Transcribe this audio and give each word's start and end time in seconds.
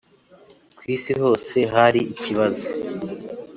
ku 0.77 0.83
isi 0.95 1.11
hose 1.21 1.57
hari 1.73 2.01
ikibazo 2.13 2.65